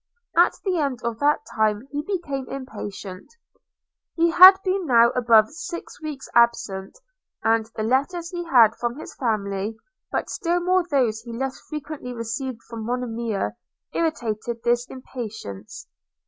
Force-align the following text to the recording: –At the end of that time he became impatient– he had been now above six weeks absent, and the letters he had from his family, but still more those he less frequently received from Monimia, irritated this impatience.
–At 0.45 0.53
the 0.65 0.79
end 0.79 1.03
of 1.03 1.19
that 1.19 1.45
time 1.55 1.87
he 1.91 2.01
became 2.01 2.49
impatient– 2.49 3.31
he 4.17 4.31
had 4.31 4.55
been 4.63 4.87
now 4.87 5.11
above 5.11 5.51
six 5.51 6.01
weeks 6.01 6.27
absent, 6.33 6.97
and 7.43 7.69
the 7.75 7.83
letters 7.83 8.31
he 8.31 8.43
had 8.45 8.73
from 8.77 8.97
his 8.97 9.13
family, 9.13 9.77
but 10.11 10.27
still 10.27 10.59
more 10.59 10.83
those 10.89 11.19
he 11.19 11.31
less 11.37 11.61
frequently 11.69 12.13
received 12.15 12.63
from 12.63 12.83
Monimia, 12.83 13.51
irritated 13.93 14.63
this 14.63 14.87
impatience. 14.89 15.85